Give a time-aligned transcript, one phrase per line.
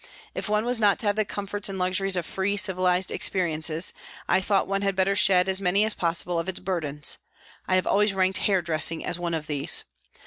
[0.33, 3.93] If one was not to have the comforts and luxuries of free, civilised existence,
[4.27, 7.19] I thought one had better shed as many as possible of its burdens;
[7.67, 9.83] I have always ranked hair dressing as one of these.